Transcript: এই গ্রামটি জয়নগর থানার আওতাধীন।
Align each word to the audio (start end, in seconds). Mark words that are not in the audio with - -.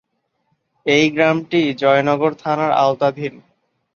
এই 0.85 1.05
গ্রামটি 1.09 1.61
জয়নগর 1.81 2.31
থানার 2.33 2.71
আওতাধীন। 2.83 3.33